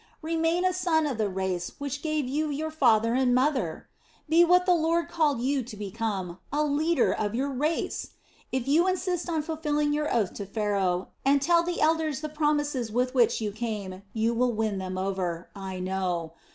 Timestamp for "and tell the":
11.23-11.79